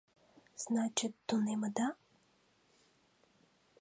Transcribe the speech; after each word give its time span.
—Значит, 0.63 1.13
тунемыда? 1.27 1.87